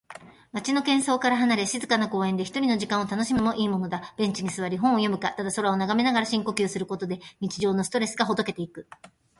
[0.51, 4.15] 街の喧騒から離れ、静かな公園で一人の時間を楽しむのもいいものだ。
[4.17, 8.87] ベンチに座り、本を読むか、ただ空を眺めながら深呼吸することで、日常のストレスがほどけていく。